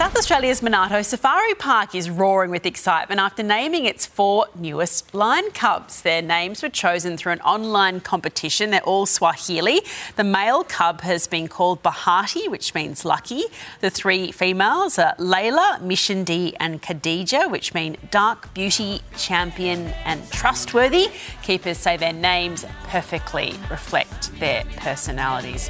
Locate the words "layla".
15.16-15.82